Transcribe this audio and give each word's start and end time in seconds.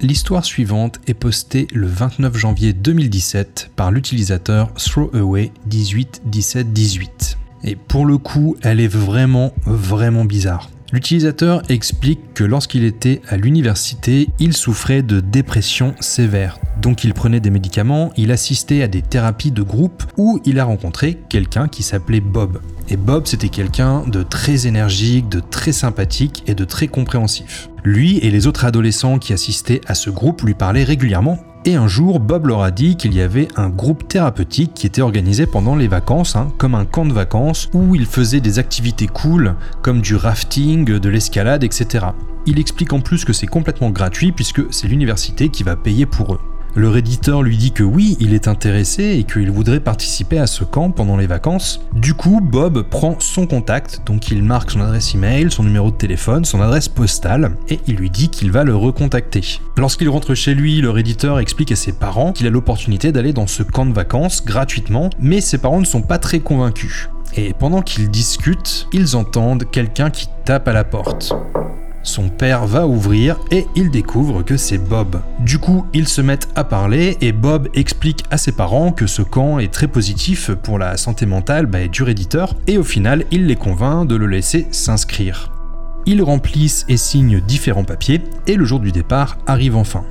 L'histoire 0.00 0.44
suivante 0.44 1.00
est 1.08 1.14
postée 1.14 1.66
le 1.74 1.88
29 1.88 2.36
janvier 2.36 2.72
2017 2.72 3.72
par 3.74 3.90
l'utilisateur 3.90 4.70
Throwaway181718. 4.76 7.36
Et 7.64 7.74
pour 7.74 8.06
le 8.06 8.16
coup, 8.16 8.56
elle 8.62 8.78
est 8.78 8.86
vraiment, 8.86 9.52
vraiment 9.66 10.24
bizarre. 10.24 10.70
L'utilisateur 10.92 11.64
explique 11.68 12.32
que 12.32 12.44
lorsqu'il 12.44 12.84
était 12.84 13.20
à 13.28 13.36
l'université, 13.36 14.28
il 14.38 14.56
souffrait 14.56 15.02
de 15.02 15.18
dépression 15.18 15.96
sévère. 15.98 16.60
Donc 16.80 17.02
il 17.02 17.12
prenait 17.12 17.40
des 17.40 17.50
médicaments, 17.50 18.12
il 18.16 18.30
assistait 18.30 18.82
à 18.82 18.88
des 18.88 19.02
thérapies 19.02 19.50
de 19.50 19.62
groupe 19.62 20.04
où 20.16 20.40
il 20.44 20.60
a 20.60 20.64
rencontré 20.64 21.18
quelqu'un 21.28 21.66
qui 21.66 21.82
s'appelait 21.82 22.20
Bob. 22.20 22.60
Et 22.88 22.96
Bob, 22.96 23.26
c'était 23.26 23.48
quelqu'un 23.48 24.04
de 24.06 24.22
très 24.22 24.68
énergique, 24.68 25.28
de 25.28 25.40
très 25.40 25.72
sympathique 25.72 26.44
et 26.46 26.54
de 26.54 26.64
très 26.64 26.86
compréhensif. 26.86 27.67
Lui 27.88 28.18
et 28.18 28.30
les 28.30 28.46
autres 28.46 28.66
adolescents 28.66 29.18
qui 29.18 29.32
assistaient 29.32 29.80
à 29.86 29.94
ce 29.94 30.10
groupe 30.10 30.42
lui 30.42 30.52
parlaient 30.52 30.84
régulièrement 30.84 31.38
et 31.64 31.74
un 31.74 31.88
jour, 31.88 32.20
Bob 32.20 32.46
leur 32.46 32.60
a 32.60 32.70
dit 32.70 32.96
qu'il 32.96 33.14
y 33.14 33.22
avait 33.22 33.48
un 33.56 33.70
groupe 33.70 34.06
thérapeutique 34.06 34.74
qui 34.74 34.86
était 34.86 35.00
organisé 35.00 35.46
pendant 35.46 35.74
les 35.74 35.88
vacances, 35.88 36.36
hein, 36.36 36.52
comme 36.58 36.74
un 36.74 36.84
camp 36.84 37.06
de 37.06 37.14
vacances, 37.14 37.70
où 37.72 37.94
ils 37.94 38.04
faisaient 38.04 38.40
des 38.40 38.58
activités 38.58 39.06
cool, 39.06 39.54
comme 39.80 40.02
du 40.02 40.16
rafting, 40.16 40.84
de 40.84 41.08
l'escalade, 41.08 41.64
etc. 41.64 42.08
Il 42.44 42.60
explique 42.60 42.92
en 42.92 43.00
plus 43.00 43.24
que 43.24 43.32
c'est 43.32 43.46
complètement 43.46 43.88
gratuit 43.88 44.32
puisque 44.32 44.62
c'est 44.70 44.86
l'université 44.86 45.48
qui 45.48 45.62
va 45.62 45.74
payer 45.74 46.04
pour 46.04 46.34
eux. 46.34 46.40
Le 46.78 46.88
réditeur 46.88 47.42
lui 47.42 47.56
dit 47.56 47.72
que 47.72 47.82
oui, 47.82 48.16
il 48.20 48.34
est 48.34 48.46
intéressé 48.46 49.16
et 49.18 49.24
qu'il 49.24 49.50
voudrait 49.50 49.80
participer 49.80 50.38
à 50.38 50.46
ce 50.46 50.62
camp 50.62 50.92
pendant 50.92 51.16
les 51.16 51.26
vacances. 51.26 51.80
Du 51.92 52.14
coup, 52.14 52.40
Bob 52.40 52.84
prend 52.88 53.16
son 53.18 53.48
contact, 53.48 54.02
donc 54.06 54.30
il 54.30 54.44
marque 54.44 54.70
son 54.70 54.82
adresse 54.82 55.12
email, 55.12 55.50
son 55.50 55.64
numéro 55.64 55.90
de 55.90 55.96
téléphone, 55.96 56.44
son 56.44 56.60
adresse 56.60 56.88
postale, 56.88 57.56
et 57.68 57.80
il 57.88 57.96
lui 57.96 58.10
dit 58.10 58.28
qu'il 58.28 58.52
va 58.52 58.62
le 58.62 58.76
recontacter. 58.76 59.58
Lorsqu'il 59.76 60.08
rentre 60.08 60.36
chez 60.36 60.54
lui, 60.54 60.80
le 60.80 60.90
réditeur 60.90 61.40
explique 61.40 61.72
à 61.72 61.76
ses 61.76 61.90
parents 61.90 62.32
qu'il 62.32 62.46
a 62.46 62.50
l'opportunité 62.50 63.10
d'aller 63.10 63.32
dans 63.32 63.48
ce 63.48 63.64
camp 63.64 63.84
de 63.84 63.92
vacances 63.92 64.44
gratuitement, 64.44 65.10
mais 65.18 65.40
ses 65.40 65.58
parents 65.58 65.80
ne 65.80 65.84
sont 65.84 66.02
pas 66.02 66.18
très 66.18 66.38
convaincus. 66.38 67.08
Et 67.34 67.54
pendant 67.54 67.82
qu'ils 67.82 68.08
discutent, 68.08 68.86
ils 68.92 69.16
entendent 69.16 69.68
quelqu'un 69.68 70.10
qui 70.10 70.28
tape 70.44 70.68
à 70.68 70.72
la 70.72 70.84
porte. 70.84 71.34
Son 72.02 72.28
père 72.28 72.66
va 72.66 72.86
ouvrir 72.86 73.38
et 73.50 73.66
il 73.74 73.90
découvre 73.90 74.42
que 74.42 74.56
c'est 74.56 74.78
Bob. 74.78 75.20
Du 75.40 75.58
coup, 75.58 75.86
ils 75.92 76.08
se 76.08 76.20
mettent 76.20 76.48
à 76.54 76.64
parler 76.64 77.16
et 77.20 77.32
Bob 77.32 77.68
explique 77.74 78.24
à 78.30 78.38
ses 78.38 78.52
parents 78.52 78.92
que 78.92 79.06
ce 79.06 79.22
camp 79.22 79.58
est 79.58 79.72
très 79.72 79.88
positif 79.88 80.50
pour 80.50 80.78
la 80.78 80.96
santé 80.96 81.26
mentale 81.26 81.66
bah, 81.66 81.86
du 81.86 82.02
réditeur 82.02 82.54
et 82.66 82.78
au 82.78 82.84
final, 82.84 83.24
il 83.30 83.46
les 83.46 83.56
convainc 83.56 84.06
de 84.06 84.16
le 84.16 84.26
laisser 84.26 84.66
s'inscrire. 84.70 85.52
Ils 86.06 86.22
remplissent 86.22 86.86
et 86.88 86.96
signent 86.96 87.40
différents 87.40 87.84
papiers 87.84 88.22
et 88.46 88.54
le 88.54 88.64
jour 88.64 88.80
du 88.80 88.92
départ 88.92 89.36
arrive 89.46 89.76
enfin. 89.76 90.04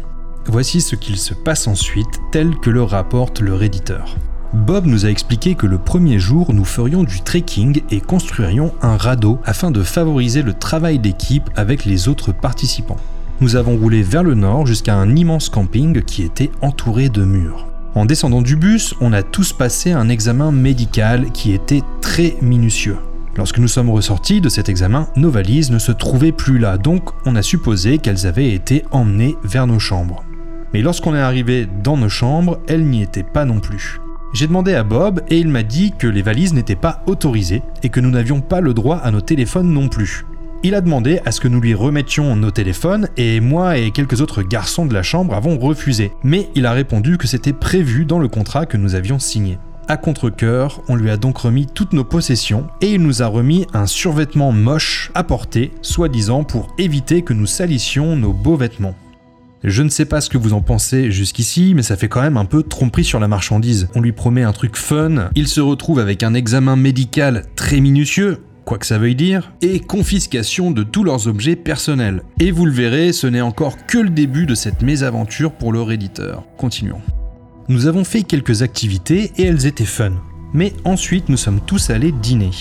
Voici 0.46 0.80
ce 0.80 0.96
qu'il 0.96 1.18
se 1.18 1.34
passe 1.34 1.68
ensuite 1.68 2.20
tel 2.32 2.56
que 2.58 2.70
le 2.70 2.84
rapporte 2.84 3.42
le 3.42 3.54
réditeur. 3.54 4.16
Bob 4.54 4.86
nous 4.86 5.06
a 5.06 5.10
expliqué 5.10 5.56
que 5.56 5.68
le 5.68 5.78
premier 5.78 6.20
jour, 6.20 6.54
nous 6.54 6.64
ferions 6.64 7.04
du 7.04 7.22
trekking 7.22 7.82
et 7.92 8.00
construirions 8.00 8.74
un 8.82 8.96
radeau 8.96 9.40
afin 9.44 9.72
de 9.72 9.84
favoriser 9.84 10.42
le 10.42 10.54
travail 10.54 11.00
d'équipe 11.00 11.50
avec 11.56 11.84
les 11.84 12.08
autres 12.08 12.32
participants. 12.32 12.98
Nous 13.42 13.56
avons 13.56 13.76
roulé 13.76 14.04
vers 14.04 14.24
le 14.24 14.36
nord 14.36 14.66
jusqu'à 14.66 14.96
un 14.96 15.16
immense 15.16 15.50
camping 15.50 16.02
qui 16.02 16.24
était 16.24 16.50
entouré 16.62 17.10
de 17.10 17.24
murs. 17.24 17.68
En 17.94 18.06
descendant 18.06 18.42
du 18.42 18.56
bus, 18.56 18.96
on 19.02 19.12
a 19.12 19.22
tous 19.22 19.52
passé 19.54 19.92
un 19.92 20.08
examen 20.08 20.52
médical 20.52 21.32
qui 21.34 21.52
était 21.52 21.84
très 22.02 22.36
minutieux. 22.42 22.98
Lorsque 23.36 23.60
nous 23.60 23.68
sommes 23.68 23.90
ressortis 23.90 24.42
de 24.42 24.50
cet 24.50 24.70
examen, 24.70 25.08
nos 25.16 25.30
valises 25.30 25.72
ne 25.72 25.78
se 25.78 25.92
trouvaient 25.92 26.32
plus 26.32 26.58
là, 26.58 26.78
donc 26.78 27.10
on 27.26 27.36
a 27.36 27.42
supposé 27.42 27.98
qu'elles 27.98 28.26
avaient 28.26 28.54
été 28.54 28.84
emmenées 28.92 29.36
vers 29.44 29.68
nos 29.68 29.80
chambres. 29.80 30.24
Mais 30.74 30.82
lorsqu'on 30.82 31.16
est 31.16 31.20
arrivé 31.20 31.68
dans 31.84 31.98
nos 31.98 32.10
chambres, 32.10 32.60
elles 32.68 32.86
n'y 32.86 33.04
étaient 33.04 33.24
pas 33.24 33.46
non 33.46 33.60
plus. 33.60 34.00
J'ai 34.34 34.48
demandé 34.48 34.74
à 34.74 34.84
Bob 34.84 35.22
et 35.30 35.40
il 35.40 35.48
m'a 35.48 35.64
dit 35.64 35.94
que 35.98 36.08
les 36.08 36.22
valises 36.22 36.54
n'étaient 36.54 36.76
pas 36.76 37.02
autorisées 37.08 37.64
et 37.82 37.90
que 37.90 38.00
nous 38.00 38.12
n'avions 38.12 38.42
pas 38.42 38.62
le 38.62 38.74
droit 38.74 38.98
à 38.98 39.12
nos 39.12 39.22
téléphones 39.22 39.72
non 39.72 39.88
plus. 39.88 40.26
Il 40.64 40.76
a 40.76 40.82
demandé 40.82 41.22
à 41.24 41.32
ce 41.32 41.40
que 41.40 41.48
nous 41.48 41.62
lui 41.62 41.74
remettions 41.74 42.36
nos 42.36 42.52
téléphones 42.52 43.08
et 43.16 43.40
moi 43.40 43.78
et 43.78 43.92
quelques 43.92 44.22
autres 44.22 44.42
garçons 44.42 44.86
de 44.86 44.94
la 44.94 45.04
chambre 45.04 45.34
avons 45.34 45.58
refusé, 45.58 46.12
mais 46.24 46.50
il 46.56 46.66
a 46.66 46.74
répondu 46.74 47.18
que 47.18 47.28
c'était 47.28 47.54
prévu 47.54 48.06
dans 48.06 48.20
le 48.20 48.28
contrat 48.28 48.66
que 48.66 48.78
nous 48.78 48.96
avions 48.96 49.20
signé. 49.20 49.60
À 49.88 49.96
contre-coeur, 49.96 50.82
on 50.90 50.96
lui 50.96 51.10
a 51.10 51.16
donc 51.16 51.38
remis 51.38 51.66
toutes 51.66 51.94
nos 51.94 52.04
possessions 52.04 52.68
et 52.82 52.92
il 52.94 53.02
nous 53.02 53.22
a 53.22 53.28
remis 53.28 53.66
un 53.74 53.86
survêtement 53.86 54.52
moche 54.52 55.12
à 55.16 55.24
porter, 55.24 55.72
soi-disant 55.82 56.44
pour 56.44 56.74
éviter 56.78 57.22
que 57.22 57.34
nous 57.34 57.46
salissions 57.46 58.18
nos 58.18 58.34
beaux 58.34 58.58
vêtements. 58.58 58.96
Je 59.64 59.82
ne 59.82 59.90
sais 59.90 60.06
pas 60.06 60.22
ce 60.22 60.30
que 60.30 60.38
vous 60.38 60.54
en 60.54 60.62
pensez 60.62 61.12
jusqu'ici, 61.12 61.74
mais 61.76 61.82
ça 61.82 61.98
fait 61.98 62.08
quand 62.08 62.22
même 62.22 62.38
un 62.38 62.46
peu 62.46 62.62
tromperie 62.62 63.04
sur 63.04 63.20
la 63.20 63.28
marchandise. 63.28 63.90
On 63.96 64.02
lui 64.02 64.12
promet 64.12 64.44
un 64.44 64.54
truc 64.54 64.78
fun, 64.78 65.30
il 65.36 65.48
se 65.48 65.62
retrouve 65.62 65.98
avec 65.98 66.22
un 66.22 66.36
examen 66.36 66.76
médical 66.76 67.44
très 67.56 67.80
minutieux, 67.80 68.38
quoi 68.66 68.78
que 68.78 68.86
ça 68.86 69.00
veuille 69.00 69.16
dire, 69.16 69.52
et 69.64 69.80
confiscation 69.80 70.70
de 70.70 70.84
tous 70.84 71.04
leurs 71.04 71.28
objets 71.28 71.56
personnels. 71.56 72.22
Et 72.40 72.52
vous 72.52 72.66
le 72.66 72.72
verrez, 72.72 73.14
ce 73.14 73.26
n'est 73.26 73.42
encore 73.42 73.86
que 73.88 73.98
le 73.98 74.12
début 74.12 74.46
de 74.46 74.54
cette 74.54 74.84
mésaventure 74.84 75.54
pour 75.54 75.74
leur 75.74 75.92
éditeur. 75.92 76.44
Continuons. 76.58 77.02
Nous 77.68 77.88
avons 77.88 78.04
fait 78.04 78.22
quelques 78.22 78.62
activités 78.62 79.32
et 79.38 79.44
elles 79.44 79.66
étaient 79.66 79.86
fun. 79.86 80.14
Mais 80.54 80.72
ensuite, 80.86 81.30
nous 81.30 81.38
sommes 81.38 81.62
tous 81.62 81.90
allés 81.90 82.12
dîner. 82.12 82.52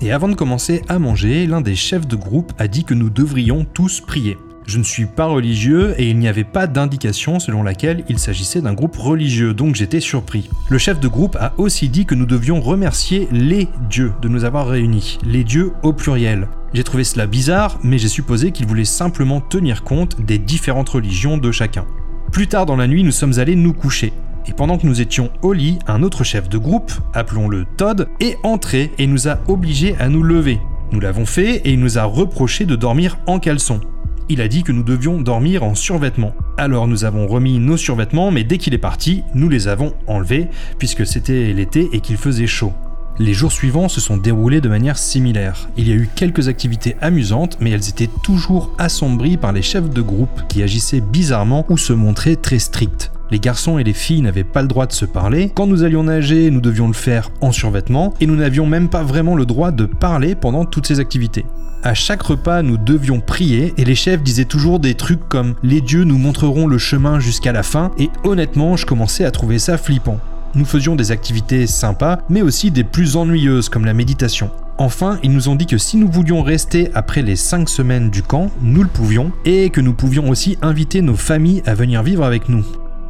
Et 0.00 0.12
avant 0.12 0.28
de 0.28 0.34
commencer 0.34 0.82
à 0.88 0.98
manger, 0.98 1.46
l'un 1.46 1.60
des 1.60 1.74
chefs 1.74 2.06
de 2.06 2.16
groupe 2.16 2.52
a 2.58 2.68
dit 2.68 2.84
que 2.84 2.94
nous 2.94 3.10
devrions 3.10 3.64
tous 3.64 4.00
prier. 4.00 4.36
Je 4.66 4.78
ne 4.78 4.82
suis 4.82 5.04
pas 5.04 5.26
religieux 5.26 5.94
et 5.98 6.08
il 6.08 6.18
n'y 6.18 6.26
avait 6.26 6.42
pas 6.42 6.66
d'indication 6.66 7.38
selon 7.38 7.62
laquelle 7.62 8.02
il 8.08 8.18
s'agissait 8.18 8.62
d'un 8.62 8.72
groupe 8.72 8.96
religieux, 8.96 9.52
donc 9.52 9.74
j'étais 9.74 10.00
surpris. 10.00 10.48
Le 10.70 10.78
chef 10.78 11.00
de 11.00 11.08
groupe 11.08 11.36
a 11.38 11.52
aussi 11.58 11.90
dit 11.90 12.06
que 12.06 12.14
nous 12.14 12.24
devions 12.24 12.62
remercier 12.62 13.28
les 13.30 13.68
dieux 13.90 14.12
de 14.22 14.28
nous 14.28 14.44
avoir 14.44 14.66
réunis, 14.66 15.18
les 15.22 15.44
dieux 15.44 15.72
au 15.82 15.92
pluriel. 15.92 16.48
J'ai 16.72 16.82
trouvé 16.82 17.04
cela 17.04 17.26
bizarre, 17.26 17.78
mais 17.82 17.98
j'ai 17.98 18.08
supposé 18.08 18.52
qu'il 18.52 18.66
voulait 18.66 18.86
simplement 18.86 19.42
tenir 19.42 19.84
compte 19.84 20.20
des 20.22 20.38
différentes 20.38 20.88
religions 20.88 21.36
de 21.36 21.52
chacun. 21.52 21.84
Plus 22.32 22.48
tard 22.48 22.64
dans 22.64 22.76
la 22.76 22.86
nuit, 22.86 23.04
nous 23.04 23.12
sommes 23.12 23.38
allés 23.38 23.56
nous 23.56 23.74
coucher. 23.74 24.14
Et 24.46 24.52
pendant 24.54 24.78
que 24.78 24.86
nous 24.86 25.02
étions 25.02 25.30
au 25.42 25.52
lit, 25.52 25.78
un 25.86 26.02
autre 26.02 26.24
chef 26.24 26.48
de 26.48 26.58
groupe, 26.58 26.90
appelons-le 27.12 27.66
Todd, 27.76 28.08
est 28.20 28.38
entré 28.42 28.92
et 28.98 29.06
nous 29.06 29.28
a 29.28 29.38
obligés 29.46 29.94
à 30.00 30.08
nous 30.08 30.22
lever. 30.22 30.58
Nous 30.90 31.00
l'avons 31.00 31.26
fait 31.26 31.56
et 31.56 31.72
il 31.72 31.80
nous 31.80 31.98
a 31.98 32.04
reproché 32.04 32.64
de 32.64 32.76
dormir 32.76 33.18
en 33.26 33.38
caleçon 33.38 33.80
il 34.28 34.40
a 34.40 34.48
dit 34.48 34.62
que 34.62 34.72
nous 34.72 34.82
devions 34.82 35.20
dormir 35.20 35.62
en 35.62 35.74
survêtement. 35.74 36.34
Alors 36.56 36.86
nous 36.86 37.04
avons 37.04 37.26
remis 37.26 37.58
nos 37.58 37.76
survêtements, 37.76 38.30
mais 38.30 38.44
dès 38.44 38.58
qu'il 38.58 38.74
est 38.74 38.78
parti, 38.78 39.22
nous 39.34 39.48
les 39.48 39.68
avons 39.68 39.94
enlevés, 40.06 40.48
puisque 40.78 41.06
c'était 41.06 41.52
l'été 41.52 41.88
et 41.92 42.00
qu'il 42.00 42.16
faisait 42.16 42.46
chaud. 42.46 42.72
Les 43.18 43.32
jours 43.32 43.52
suivants 43.52 43.88
se 43.88 44.00
sont 44.00 44.16
déroulés 44.16 44.60
de 44.60 44.68
manière 44.68 44.98
similaire. 44.98 45.68
Il 45.76 45.88
y 45.88 45.92
a 45.92 45.94
eu 45.94 46.08
quelques 46.16 46.48
activités 46.48 46.96
amusantes, 47.00 47.58
mais 47.60 47.70
elles 47.70 47.88
étaient 47.88 48.10
toujours 48.24 48.72
assombries 48.78 49.36
par 49.36 49.52
les 49.52 49.62
chefs 49.62 49.88
de 49.88 50.02
groupe 50.02 50.42
qui 50.48 50.64
agissaient 50.64 51.00
bizarrement 51.00 51.64
ou 51.68 51.78
se 51.78 51.92
montraient 51.92 52.34
très 52.34 52.58
stricts. 52.58 53.12
Les 53.30 53.40
garçons 53.40 53.78
et 53.78 53.84
les 53.84 53.92
filles 53.92 54.22
n'avaient 54.22 54.44
pas 54.44 54.62
le 54.62 54.68
droit 54.68 54.86
de 54.86 54.92
se 54.92 55.04
parler. 55.04 55.50
Quand 55.54 55.66
nous 55.66 55.82
allions 55.82 56.04
nager, 56.04 56.50
nous 56.50 56.60
devions 56.60 56.86
le 56.86 56.94
faire 56.94 57.30
en 57.40 57.52
survêtement, 57.52 58.14
et 58.20 58.26
nous 58.26 58.36
n'avions 58.36 58.66
même 58.66 58.88
pas 58.88 59.02
vraiment 59.02 59.34
le 59.34 59.46
droit 59.46 59.70
de 59.70 59.86
parler 59.86 60.34
pendant 60.34 60.64
toutes 60.64 60.86
ces 60.86 61.00
activités. 61.00 61.44
À 61.82 61.92
chaque 61.92 62.22
repas, 62.22 62.62
nous 62.62 62.78
devions 62.78 63.20
prier 63.20 63.74
et 63.76 63.84
les 63.84 63.94
chefs 63.94 64.22
disaient 64.22 64.46
toujours 64.46 64.80
des 64.80 64.94
trucs 64.94 65.28
comme 65.28 65.54
Les 65.62 65.82
dieux 65.82 66.04
nous 66.04 66.16
montreront 66.16 66.66
le 66.66 66.78
chemin 66.78 67.20
jusqu'à 67.20 67.52
la 67.52 67.62
fin 67.62 67.90
et 67.98 68.08
honnêtement, 68.24 68.76
je 68.76 68.86
commençais 68.86 69.26
à 69.26 69.30
trouver 69.30 69.58
ça 69.58 69.76
flippant. 69.76 70.18
Nous 70.54 70.64
faisions 70.64 70.96
des 70.96 71.10
activités 71.10 71.66
sympas, 71.66 72.20
mais 72.30 72.40
aussi 72.40 72.70
des 72.70 72.84
plus 72.84 73.16
ennuyeuses 73.16 73.68
comme 73.68 73.84
la 73.84 73.92
méditation. 73.92 74.50
Enfin, 74.78 75.18
ils 75.22 75.32
nous 75.32 75.48
ont 75.48 75.56
dit 75.56 75.66
que 75.66 75.76
si 75.76 75.98
nous 75.98 76.10
voulions 76.10 76.42
rester 76.42 76.90
après 76.94 77.20
les 77.20 77.36
5 77.36 77.68
semaines 77.68 78.08
du 78.08 78.22
camp, 78.22 78.50
nous 78.62 78.82
le 78.82 78.88
pouvions, 78.88 79.30
et 79.44 79.68
que 79.68 79.80
nous 79.82 79.92
pouvions 79.92 80.30
aussi 80.30 80.56
inviter 80.62 81.02
nos 81.02 81.16
familles 81.16 81.62
à 81.66 81.74
venir 81.74 82.02
vivre 82.02 82.24
avec 82.24 82.48
nous. 82.48 82.64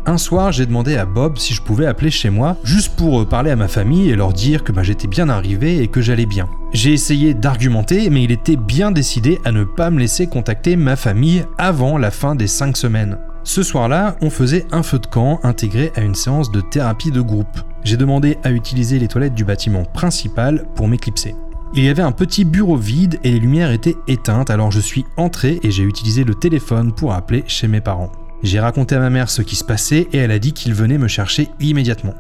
Un 0.07 0.19
soir, 0.19 0.53
j'ai 0.53 0.67
demandé 0.67 0.97
à 0.97 1.07
Bob 1.07 1.39
si 1.39 1.55
je 1.55 1.63
pouvais 1.63 1.87
appeler 1.87 2.11
chez 2.11 2.29
moi, 2.29 2.59
juste 2.63 2.95
pour 2.95 3.23
euh, 3.23 3.25
parler 3.25 3.51
à 3.51 3.57
ma 3.57 3.69
famille 3.69 4.11
et 4.11 4.17
leur 4.17 4.35
dire 4.35 4.63
que 4.63 4.71
bah, 4.71 4.83
j'étais 4.83 5.09
bien 5.09 5.31
arrivé 5.31 5.83
et 5.83 5.89
que 5.89 6.03
j'allais 6.03 6.27
bien. 6.27 6.47
J'ai 6.75 6.93
essayé 6.93 7.33
d'argumenter, 7.33 8.11
mais 8.11 8.23
il 8.23 8.31
était 8.31 8.57
bien 8.57 8.91
décidé 8.91 9.41
à 9.47 9.53
ne 9.53 9.65
pas 9.65 9.89
me 9.89 9.99
laisser 9.99 10.27
contacter 10.27 10.77
ma 10.77 10.97
famille 10.97 11.47
avant 11.57 11.97
la 11.97 12.11
fin 12.11 12.35
des 12.35 12.49
5 12.49 12.77
semaines. 12.77 13.17
Ce 13.45 13.63
soir-là, 13.63 14.17
on 14.21 14.29
faisait 14.29 14.67
un 14.73 14.83
feu 14.83 14.99
de 14.99 15.07
camp 15.07 15.41
intégré 15.43 15.91
à 15.97 16.03
une 16.03 16.15
séance 16.15 16.51
de 16.51 16.61
thérapie 16.61 17.11
de 17.11 17.23
groupe. 17.23 17.61
J'ai 17.83 17.97
demandé 17.97 18.37
à 18.43 18.51
utiliser 18.51 18.99
les 18.99 19.09
toilettes 19.09 19.35
du 19.35 19.45
bâtiment 19.45 19.85
principal 19.85 20.67
pour 20.75 20.87
m'éclipser. 20.87 21.35
Il 21.75 21.83
y 21.83 21.89
avait 21.89 22.03
un 22.03 22.13
petit 22.13 22.45
bureau 22.45 22.77
vide 22.77 23.19
et 23.25 23.31
les 23.31 23.41
lumières 23.41 23.73
étaient 23.73 23.97
éteintes, 24.07 24.51
alors 24.51 24.71
je 24.71 24.81
suis 24.81 25.07
entré 25.17 25.61
et 25.63 25.71
j'ai 25.71 25.83
utilisé 25.83 26.25
le 26.25 26.35
téléphone 26.35 26.93
pour 26.93 27.15
appeler 27.15 27.43
chez 27.47 27.69
mes 27.69 27.81
parents. 27.81 28.13
J'ai 28.45 28.61
raconté 28.61 28.95
à 28.95 29.01
ma 29.01 29.09
mère 29.09 29.31
ce 29.31 29.41
qui 29.41 29.57
se 29.57 29.65
passait 29.65 30.07
et 30.13 30.19
elle 30.19 30.31
a 30.31 30.39
dit 30.39 30.53
qu'il 30.53 30.75
venait 30.75 30.99
me 30.99 31.09
chercher 31.09 31.49
immédiatement. 31.61 32.13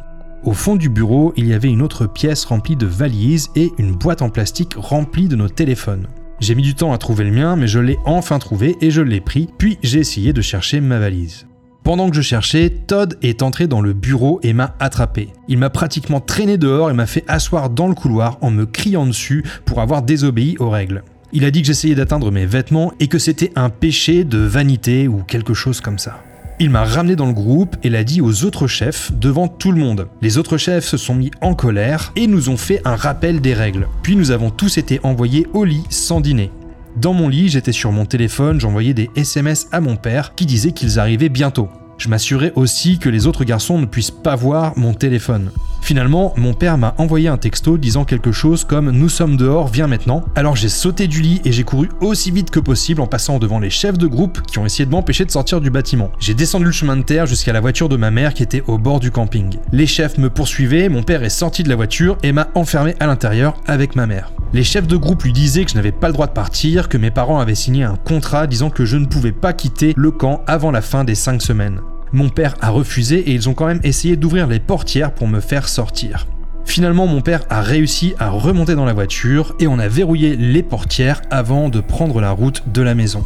Au 0.42 0.54
fond 0.54 0.74
du 0.74 0.88
bureau, 0.88 1.34
il 1.36 1.46
y 1.46 1.52
avait 1.52 1.68
une 1.68 1.82
autre 1.82 2.06
pièce 2.06 2.46
remplie 2.46 2.76
de 2.76 2.86
valises 2.86 3.50
et 3.56 3.70
une 3.76 3.92
boîte 3.92 4.22
en 4.22 4.30
plastique 4.30 4.72
remplie 4.74 5.28
de 5.28 5.36
nos 5.36 5.50
téléphones. 5.50 6.06
J'ai 6.40 6.54
mis 6.54 6.62
du 6.62 6.74
temps 6.74 6.94
à 6.94 6.98
trouver 6.98 7.24
le 7.24 7.30
mien, 7.30 7.56
mais 7.56 7.66
je 7.66 7.78
l'ai 7.78 7.98
enfin 8.06 8.38
trouvé 8.38 8.74
et 8.80 8.90
je 8.90 9.02
l'ai 9.02 9.20
pris, 9.20 9.50
puis 9.58 9.78
j'ai 9.82 9.98
essayé 9.98 10.32
de 10.32 10.40
chercher 10.40 10.80
ma 10.80 10.98
valise. 10.98 11.46
Pendant 11.82 12.08
que 12.08 12.16
je 12.16 12.22
cherchais, 12.22 12.70
Todd 12.70 13.18
est 13.20 13.42
entré 13.42 13.66
dans 13.66 13.82
le 13.82 13.92
bureau 13.92 14.40
et 14.42 14.54
m'a 14.54 14.74
attrapé. 14.80 15.28
Il 15.48 15.58
m'a 15.58 15.68
pratiquement 15.68 16.20
traîné 16.20 16.56
dehors 16.56 16.90
et 16.90 16.94
m'a 16.94 17.04
fait 17.04 17.24
asseoir 17.28 17.68
dans 17.68 17.88
le 17.88 17.94
couloir 17.94 18.38
en 18.40 18.50
me 18.50 18.64
criant 18.64 19.04
dessus 19.04 19.44
pour 19.66 19.82
avoir 19.82 20.00
désobéi 20.00 20.56
aux 20.58 20.70
règles. 20.70 21.04
Il 21.36 21.44
a 21.44 21.50
dit 21.50 21.62
que 21.62 21.66
j'essayais 21.66 21.96
d'atteindre 21.96 22.30
mes 22.30 22.46
vêtements 22.46 22.92
et 23.00 23.08
que 23.08 23.18
c'était 23.18 23.50
un 23.56 23.68
péché 23.68 24.22
de 24.22 24.38
vanité 24.38 25.08
ou 25.08 25.24
quelque 25.24 25.52
chose 25.52 25.80
comme 25.80 25.98
ça. 25.98 26.22
Il 26.60 26.70
m'a 26.70 26.84
ramené 26.84 27.16
dans 27.16 27.26
le 27.26 27.32
groupe 27.32 27.74
et 27.82 27.90
l'a 27.90 28.04
dit 28.04 28.20
aux 28.20 28.44
autres 28.44 28.68
chefs 28.68 29.10
devant 29.12 29.48
tout 29.48 29.72
le 29.72 29.80
monde. 29.80 30.06
Les 30.22 30.38
autres 30.38 30.58
chefs 30.58 30.84
se 30.84 30.96
sont 30.96 31.16
mis 31.16 31.32
en 31.40 31.54
colère 31.54 32.12
et 32.14 32.28
nous 32.28 32.50
ont 32.50 32.56
fait 32.56 32.80
un 32.84 32.94
rappel 32.94 33.40
des 33.40 33.52
règles. 33.52 33.88
Puis 34.04 34.14
nous 34.14 34.30
avons 34.30 34.50
tous 34.50 34.78
été 34.78 35.00
envoyés 35.02 35.48
au 35.54 35.64
lit 35.64 35.82
sans 35.90 36.20
dîner. 36.20 36.52
Dans 36.94 37.14
mon 37.14 37.28
lit, 37.28 37.48
j'étais 37.48 37.72
sur 37.72 37.90
mon 37.90 38.06
téléphone, 38.06 38.60
j'envoyais 38.60 38.94
des 38.94 39.10
SMS 39.16 39.66
à 39.72 39.80
mon 39.80 39.96
père 39.96 40.36
qui 40.36 40.46
disait 40.46 40.70
qu'ils 40.70 41.00
arrivaient 41.00 41.28
bientôt. 41.28 41.68
Je 41.98 42.08
m'assurais 42.08 42.52
aussi 42.56 42.98
que 42.98 43.08
les 43.08 43.26
autres 43.26 43.44
garçons 43.44 43.78
ne 43.78 43.86
puissent 43.86 44.10
pas 44.10 44.36
voir 44.36 44.72
mon 44.76 44.94
téléphone. 44.94 45.50
Finalement, 45.80 46.32
mon 46.36 46.54
père 46.54 46.78
m'a 46.78 46.94
envoyé 46.96 47.28
un 47.28 47.36
texto 47.36 47.76
disant 47.76 48.04
quelque 48.04 48.32
chose 48.32 48.64
comme 48.64 48.90
Nous 48.90 49.10
sommes 49.10 49.36
dehors, 49.36 49.68
viens 49.68 49.86
maintenant. 49.86 50.24
Alors 50.34 50.56
j'ai 50.56 50.70
sauté 50.70 51.06
du 51.06 51.20
lit 51.20 51.42
et 51.44 51.52
j'ai 51.52 51.64
couru 51.64 51.90
aussi 52.00 52.30
vite 52.30 52.50
que 52.50 52.58
possible 52.58 53.02
en 53.02 53.06
passant 53.06 53.38
devant 53.38 53.58
les 53.58 53.68
chefs 53.68 53.98
de 53.98 54.06
groupe 54.06 54.40
qui 54.42 54.58
ont 54.58 54.64
essayé 54.64 54.86
de 54.86 54.90
m'empêcher 54.90 55.26
de 55.26 55.30
sortir 55.30 55.60
du 55.60 55.70
bâtiment. 55.70 56.10
J'ai 56.18 56.34
descendu 56.34 56.64
le 56.64 56.72
chemin 56.72 56.96
de 56.96 57.02
terre 57.02 57.26
jusqu'à 57.26 57.52
la 57.52 57.60
voiture 57.60 57.90
de 57.90 57.96
ma 57.96 58.10
mère 58.10 58.32
qui 58.32 58.42
était 58.42 58.62
au 58.66 58.78
bord 58.78 58.98
du 58.98 59.10
camping. 59.10 59.58
Les 59.72 59.86
chefs 59.86 60.16
me 60.16 60.30
poursuivaient, 60.30 60.88
mon 60.88 61.02
père 61.02 61.22
est 61.22 61.28
sorti 61.28 61.62
de 61.62 61.68
la 61.68 61.76
voiture 61.76 62.16
et 62.22 62.32
m'a 62.32 62.48
enfermé 62.54 62.94
à 62.98 63.06
l'intérieur 63.06 63.54
avec 63.66 63.94
ma 63.94 64.06
mère. 64.06 64.30
Les 64.54 64.62
chefs 64.62 64.86
de 64.86 64.96
groupe 64.96 65.24
lui 65.24 65.32
disaient 65.32 65.64
que 65.64 65.72
je 65.72 65.74
n'avais 65.74 65.90
pas 65.90 66.06
le 66.06 66.12
droit 66.12 66.28
de 66.28 66.32
partir, 66.32 66.88
que 66.88 66.96
mes 66.96 67.10
parents 67.10 67.40
avaient 67.40 67.56
signé 67.56 67.82
un 67.82 67.96
contrat 67.96 68.46
disant 68.46 68.70
que 68.70 68.84
je 68.84 68.96
ne 68.96 69.06
pouvais 69.06 69.32
pas 69.32 69.52
quitter 69.52 69.94
le 69.96 70.12
camp 70.12 70.44
avant 70.46 70.70
la 70.70 70.80
fin 70.80 71.02
des 71.02 71.16
5 71.16 71.42
semaines. 71.42 71.80
Mon 72.12 72.28
père 72.28 72.54
a 72.60 72.70
refusé 72.70 73.18
et 73.18 73.32
ils 73.32 73.48
ont 73.48 73.54
quand 73.54 73.66
même 73.66 73.80
essayé 73.82 74.14
d'ouvrir 74.14 74.46
les 74.46 74.60
portières 74.60 75.12
pour 75.12 75.26
me 75.26 75.40
faire 75.40 75.66
sortir. 75.66 76.28
Finalement, 76.64 77.08
mon 77.08 77.20
père 77.20 77.42
a 77.50 77.62
réussi 77.62 78.14
à 78.20 78.30
remonter 78.30 78.76
dans 78.76 78.84
la 78.84 78.92
voiture 78.92 79.56
et 79.58 79.66
on 79.66 79.80
a 79.80 79.88
verrouillé 79.88 80.36
les 80.36 80.62
portières 80.62 81.20
avant 81.32 81.68
de 81.68 81.80
prendre 81.80 82.20
la 82.20 82.30
route 82.30 82.62
de 82.72 82.80
la 82.80 82.94
maison. 82.94 83.24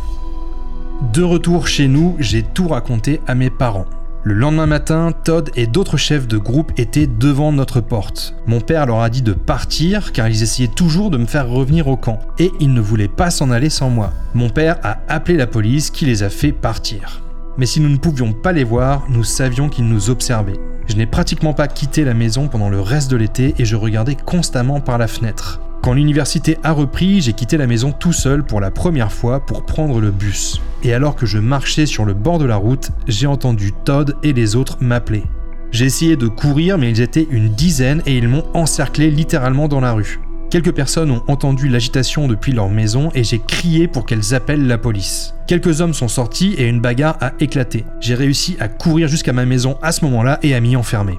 De 1.12 1.22
retour 1.22 1.68
chez 1.68 1.88
nous, 1.88 2.16
j'ai 2.18 2.42
tout 2.42 2.68
raconté 2.68 3.20
à 3.26 3.34
mes 3.34 3.50
parents. 3.50 3.84
Le 4.24 4.34
lendemain 4.34 4.66
matin, 4.66 5.12
Todd 5.24 5.50
et 5.56 5.66
d'autres 5.66 5.96
chefs 5.96 6.26
de 6.26 6.38
groupe 6.38 6.72
étaient 6.76 7.06
devant 7.06 7.52
notre 7.52 7.80
porte. 7.80 8.34
Mon 8.46 8.60
père 8.60 8.86
leur 8.86 9.00
a 9.00 9.10
dit 9.10 9.22
de 9.22 9.32
partir 9.32 10.12
car 10.12 10.28
ils 10.28 10.42
essayaient 10.42 10.68
toujours 10.68 11.10
de 11.10 11.18
me 11.18 11.26
faire 11.26 11.48
revenir 11.48 11.88
au 11.88 11.96
camp 11.96 12.20
et 12.38 12.50
ils 12.60 12.72
ne 12.72 12.80
voulaient 12.80 13.08
pas 13.08 13.30
s'en 13.30 13.50
aller 13.50 13.70
sans 13.70 13.90
moi. 13.90 14.12
Mon 14.34 14.50
père 14.50 14.78
a 14.82 14.98
appelé 15.08 15.38
la 15.38 15.46
police 15.46 15.90
qui 15.90 16.04
les 16.04 16.22
a 16.22 16.30
fait 16.30 16.52
partir 16.52 17.22
mais 17.58 17.66
si 17.66 17.80
nous 17.80 17.90
ne 17.90 17.96
pouvions 17.96 18.32
pas 18.32 18.52
les 18.52 18.64
voir, 18.64 19.04
nous 19.10 19.24
savions 19.24 19.68
qu'ils 19.68 19.88
nous 19.88 20.10
observaient. 20.10 20.60
Je 20.86 20.94
n'ai 20.94 21.06
pratiquement 21.06 21.52
pas 21.52 21.68
quitté 21.68 22.04
la 22.04 22.14
maison 22.14 22.48
pendant 22.48 22.70
le 22.70 22.80
reste 22.80 23.10
de 23.10 23.16
l'été 23.16 23.54
et 23.58 23.64
je 23.64 23.76
regardais 23.76 24.14
constamment 24.14 24.80
par 24.80 24.96
la 24.96 25.08
fenêtre. 25.08 25.60
Quand 25.82 25.92
l'université 25.92 26.58
a 26.64 26.72
repris, 26.72 27.20
j'ai 27.20 27.32
quitté 27.32 27.56
la 27.56 27.66
maison 27.66 27.92
tout 27.92 28.12
seul 28.12 28.44
pour 28.44 28.60
la 28.60 28.70
première 28.70 29.12
fois 29.12 29.40
pour 29.40 29.64
prendre 29.64 30.00
le 30.00 30.10
bus. 30.10 30.60
Et 30.82 30.92
alors 30.92 31.16
que 31.16 31.26
je 31.26 31.38
marchais 31.38 31.86
sur 31.86 32.04
le 32.04 32.14
bord 32.14 32.38
de 32.38 32.44
la 32.44 32.56
route, 32.56 32.90
j'ai 33.06 33.26
entendu 33.26 33.72
Todd 33.84 34.16
et 34.22 34.32
les 34.32 34.56
autres 34.56 34.78
m'appeler. 34.80 35.22
J'ai 35.70 35.84
essayé 35.84 36.16
de 36.16 36.28
courir 36.28 36.78
mais 36.78 36.90
ils 36.90 37.00
étaient 37.00 37.26
une 37.30 37.48
dizaine 37.48 38.02
et 38.06 38.16
ils 38.16 38.28
m'ont 38.28 38.44
encerclé 38.54 39.10
littéralement 39.10 39.68
dans 39.68 39.80
la 39.80 39.92
rue. 39.92 40.20
Quelques 40.50 40.72
personnes 40.72 41.10
ont 41.10 41.22
entendu 41.28 41.68
l'agitation 41.68 42.26
depuis 42.26 42.52
leur 42.52 42.70
maison 42.70 43.10
et 43.14 43.22
j'ai 43.22 43.38
crié 43.38 43.86
pour 43.86 44.06
qu'elles 44.06 44.34
appellent 44.34 44.66
la 44.66 44.78
police. 44.78 45.34
Quelques 45.46 45.82
hommes 45.82 45.92
sont 45.92 46.08
sortis 46.08 46.54
et 46.56 46.66
une 46.66 46.80
bagarre 46.80 47.18
a 47.20 47.32
éclaté. 47.38 47.84
J'ai 48.00 48.14
réussi 48.14 48.56
à 48.58 48.68
courir 48.68 49.08
jusqu'à 49.08 49.34
ma 49.34 49.44
maison 49.44 49.76
à 49.82 49.92
ce 49.92 50.04
moment-là 50.06 50.38
et 50.42 50.54
à 50.54 50.60
m'y 50.60 50.74
enfermer. 50.74 51.18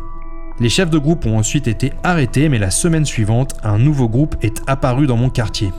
Les 0.61 0.69
chefs 0.69 0.89
de 0.89 0.97
groupe 0.97 1.25
ont 1.25 1.37
ensuite 1.37 1.69
été 1.69 1.93
arrêtés, 2.03 2.49
mais 2.49 2.59
la 2.59 2.69
semaine 2.69 3.05
suivante, 3.05 3.55
un 3.63 3.77
nouveau 3.77 4.09
groupe 4.09 4.35
est 4.41 4.61
apparu 4.67 5.07
dans 5.07 5.15
mon 5.15 5.29
quartier. 5.29 5.69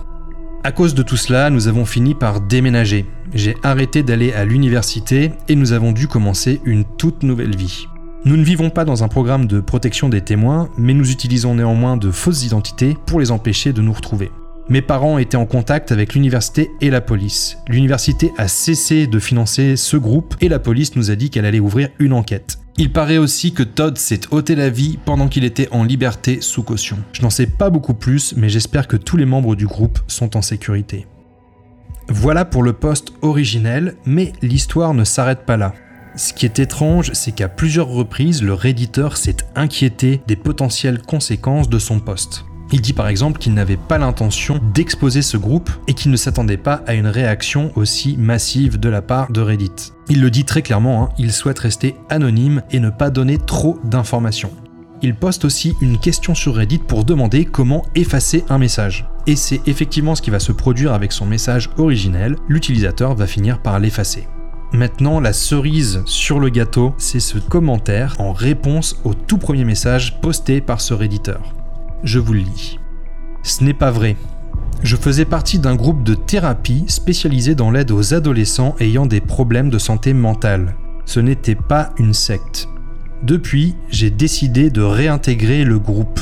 À 0.65 0.73
cause 0.73 0.95
de 0.95 1.03
tout 1.03 1.19
cela, 1.19 1.51
nous 1.51 1.69
avons 1.69 1.85
fini 1.85 2.15
par 2.15 2.41
déménager. 2.41 3.05
J'ai 3.35 3.57
arrêté 3.63 4.03
d'aller 4.03 4.33
à 4.33 4.47
l'université 4.47 5.33
et 5.49 5.55
nous 5.55 5.73
avons 5.73 5.93
dû 5.93 6.09
commencer 6.09 6.63
une 6.65 6.85
toute 6.85 7.23
nouvelle 7.23 7.57
vie. 7.57 7.89
Nous 8.25 8.37
ne 8.37 8.43
vivons 8.43 8.71
pas 8.71 8.85
dans 8.85 9.05
un 9.05 9.09
programme 9.09 9.47
de 9.47 9.61
protection 9.61 10.09
des 10.09 10.21
témoins, 10.21 10.69
mais 10.79 10.95
nous 10.95 11.11
utilisons 11.11 11.55
néanmoins 11.55 11.97
de 11.97 12.11
fausses 12.11 12.45
identités 12.45 12.97
pour 13.07 13.21
les 13.21 13.31
empêcher 13.31 13.73
de 13.73 13.83
nous 13.83 13.93
retrouver. 13.93 14.31
Mes 14.71 14.83
parents 14.83 15.19
étaient 15.19 15.37
en 15.37 15.47
contact 15.47 15.91
avec 15.91 16.15
l'université 16.15 16.71
et 16.81 16.91
la 16.91 17.01
police. 17.01 17.59
L'université 17.69 18.31
a 18.39 18.47
cessé 18.47 19.09
de 19.09 19.19
financer 19.19 19.75
ce 19.75 19.97
groupe 19.97 20.37
et 20.41 20.49
la 20.49 20.61
police 20.61 20.95
nous 20.95 21.11
a 21.11 21.17
dit 21.17 21.29
qu'elle 21.29 21.45
allait 21.45 21.59
ouvrir 21.59 21.89
une 21.99 22.13
enquête. 22.13 22.61
Il 22.79 22.93
paraît 22.93 23.19
aussi 23.19 23.53
que 23.53 23.65
Todd 23.65 23.99
s'est 23.99 24.21
ôté 24.31 24.55
la 24.55 24.71
vie 24.71 24.97
pendant 25.05 25.27
qu'il 25.27 25.43
était 25.43 25.69
en 25.73 25.83
liberté 25.83 26.41
sous 26.41 26.63
caution. 26.63 26.99
Je 27.13 27.23
n'en 27.23 27.31
sais 27.31 27.49
pas 27.49 27.69
beaucoup 27.69 27.95
plus, 27.95 28.33
mais 28.37 28.49
j'espère 28.49 28.87
que 28.87 28.97
tous 28.97 29.17
les 29.17 29.25
membres 29.25 29.57
du 29.57 29.67
groupe 29.67 29.99
sont 30.07 30.37
en 30.37 30.43
sécurité. 30.43 31.09
Voilà 32.09 32.45
pour 32.45 32.63
le 32.63 32.73
poste 32.73 33.13
originel, 33.23 33.97
mais 34.07 34.33
l'histoire 34.41 34.95
ne 34.95 35.03
s'arrête 35.03 35.47
pas 35.47 35.57
là. 35.57 35.75
Ce 36.15 36.33
qui 36.33 36.47
est 36.47 36.61
étrange, 36.61 37.11
c'est 37.13 37.33
qu'à 37.33 37.49
plusieurs 37.49 37.89
reprises, 37.89 38.41
le 38.41 38.55
réditeur 38.55 39.17
s'est 39.17 39.39
inquiété 39.57 40.21
des 40.29 40.37
potentielles 40.37 41.03
conséquences 41.03 41.69
de 41.69 41.81
son 41.81 41.99
poste. 41.99 42.45
Il 42.73 42.81
dit 42.81 42.93
par 42.93 43.09
exemple 43.09 43.39
qu'il 43.39 43.55
n'avait 43.55 43.77
pas 43.77 43.99
l'intention 43.99 44.61
d'exposer 44.75 45.23
ce 45.23 45.37
groupe 45.37 45.71
et 45.89 45.95
qu'il 45.95 46.11
ne 46.11 46.17
s'attendait 46.17 46.57
pas 46.57 46.83
à 46.87 46.95
une 46.95 47.09
réaction 47.09 47.73
aussi 47.75 48.17
massive 48.17 48.79
de 48.79 48.89
la 48.89 49.03
part 49.03 49.33
de 49.33 49.41
Reddit. 49.41 49.93
Il 50.09 50.21
le 50.21 50.31
dit 50.31 50.45
très 50.45 50.63
clairement, 50.63 51.05
hein, 51.05 51.09
il 51.19 51.33
souhaite 51.33 51.59
rester 51.59 51.97
anonyme 52.09 52.63
et 52.71 52.79
ne 52.79 52.91
pas 52.91 53.11
donner 53.11 53.39
trop 53.39 53.79
d'informations. 53.85 54.53
Il 55.03 55.15
poste 55.15 55.45
aussi 55.45 55.75
une 55.81 55.99
question 55.99 56.35
sur 56.35 56.55
Reddit 56.55 56.79
pour 56.79 57.05
demander 57.05 57.45
comment 57.45 57.85
effacer 57.95 58.45
un 58.51 58.59
message. 58.59 59.09
Et 59.27 59.35
c'est 59.35 59.67
effectivement 59.67 60.15
ce 60.15 60.23
qui 60.23 60.31
va 60.31 60.41
se 60.41 60.53
produire 60.53 60.93
avec 60.93 61.13
son 61.13 61.27
message 61.27 61.71
originel, 61.79 62.37
l'utilisateur 62.49 63.15
va 63.15 63.27
finir 63.27 63.61
par 63.61 63.81
l'effacer. 63.81 64.29
Maintenant, 64.73 65.19
la 65.19 65.33
cerise 65.33 66.03
sur 66.05 66.39
le 66.39 66.49
gâteau, 66.49 66.95
c'est 66.99 67.19
ce 67.19 67.39
commentaire 67.39 68.15
en 68.21 68.33
réponse 68.33 69.01
au 69.05 69.15
tout 69.15 69.39
premier 69.39 69.65
message 69.65 70.21
posté 70.21 70.61
par 70.61 70.81
ce 70.81 70.95
réditeur. 70.95 71.55
Je 72.03 72.19
vous 72.19 72.33
le 72.33 72.41
lis. 72.41 72.79
Ce 73.43 73.63
n'est 73.63 73.75
pas 73.75 73.91
vrai. 73.91 74.17
Je 74.83 74.97
faisais 74.97 75.27
partie 75.27 75.59
d'un 75.59 75.75
groupe 75.75 76.03
de 76.03 76.15
thérapie 76.15 76.85
spécialisé 76.89 77.55
dans 77.55 77.71
l'aide 77.71 77.91
aux 77.91 78.15
adolescents 78.15 78.75
ayant 78.81 79.05
des 79.05 79.21
problèmes 79.21 79.69
de 79.69 79.79
santé 79.79 80.15
mentale. 80.15 80.75
Ce 81.05 81.21
n'était 81.21 81.55
pas 81.55 81.91
une 81.99 82.15
secte. 82.15 82.69
Depuis, 83.23 83.75
j'ai 83.91 84.11
décidé 84.11 84.71
de 84.71 84.81
réintégrer 84.81 85.65
le 85.65 85.79
groupe. 85.79 86.21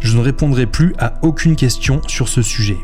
Je 0.00 0.16
ne 0.16 0.22
répondrai 0.22 0.64
plus 0.64 0.94
à 0.98 1.14
aucune 1.22 1.56
question 1.56 2.00
sur 2.06 2.28
ce 2.28 2.40
sujet. 2.40 2.78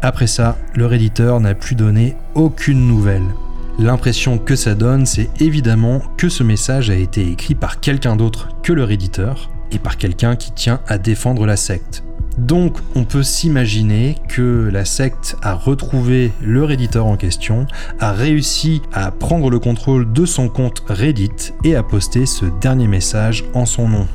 Après 0.00 0.28
ça, 0.28 0.56
le 0.74 0.86
réditeur 0.86 1.40
n'a 1.40 1.54
plus 1.54 1.74
donné 1.74 2.16
aucune 2.34 2.86
nouvelle. 2.86 3.26
L'impression 3.78 4.38
que 4.38 4.54
ça 4.54 4.74
donne, 4.74 5.06
c'est 5.06 5.30
évidemment 5.40 6.00
que 6.16 6.28
ce 6.28 6.44
message 6.44 6.90
a 6.90 6.94
été 6.94 7.28
écrit 7.28 7.54
par 7.56 7.80
quelqu'un 7.80 8.14
d'autre 8.14 8.48
que 8.62 8.72
le 8.72 8.84
réditeur 8.84 9.50
et 9.72 9.78
par 9.78 9.96
quelqu'un 9.96 10.36
qui 10.36 10.52
tient 10.52 10.80
à 10.86 10.98
défendre 10.98 11.46
la 11.46 11.56
secte. 11.56 12.04
Donc 12.38 12.78
on 12.94 13.04
peut 13.04 13.22
s'imaginer 13.22 14.16
que 14.28 14.70
la 14.72 14.84
secte 14.84 15.36
a 15.42 15.54
retrouvé 15.54 16.32
le 16.40 16.64
réditeur 16.64 17.06
en 17.06 17.16
question, 17.16 17.66
a 18.00 18.12
réussi 18.12 18.80
à 18.92 19.10
prendre 19.10 19.50
le 19.50 19.58
contrôle 19.58 20.12
de 20.12 20.24
son 20.24 20.48
compte 20.48 20.82
Reddit 20.88 21.52
et 21.64 21.76
a 21.76 21.82
posté 21.82 22.24
ce 22.24 22.46
dernier 22.60 22.86
message 22.86 23.44
en 23.54 23.66
son 23.66 23.88
nom. 23.88 24.06